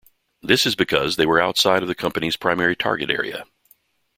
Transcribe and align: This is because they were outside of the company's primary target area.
This 0.41 0.65
is 0.65 0.73
because 0.75 1.15
they 1.15 1.27
were 1.27 1.39
outside 1.39 1.83
of 1.83 1.87
the 1.87 1.93
company's 1.93 2.35
primary 2.35 2.75
target 2.75 3.11
area. 3.11 3.43